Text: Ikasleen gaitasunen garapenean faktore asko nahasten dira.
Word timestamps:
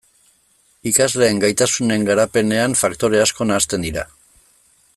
Ikasleen 0.91 1.41
gaitasunen 1.43 2.07
garapenean 2.09 2.75
faktore 2.81 3.21
asko 3.27 3.49
nahasten 3.51 3.87
dira. 3.89 4.07